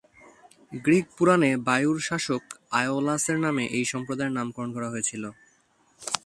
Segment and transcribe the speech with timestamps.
[0.83, 2.43] Greek পুরাণে বায়ুর শাসক
[2.79, 5.23] আয়োলাসের নামে এই সম্প্রদায়ের নামকরণ করা হয়েছিল।